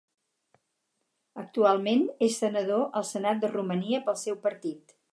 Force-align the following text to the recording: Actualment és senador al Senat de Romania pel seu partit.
Actualment 1.43 2.03
és 2.29 2.39
senador 2.47 2.83
al 3.03 3.09
Senat 3.13 3.45
de 3.47 3.55
Romania 3.55 4.05
pel 4.09 4.23
seu 4.27 4.43
partit. 4.49 5.01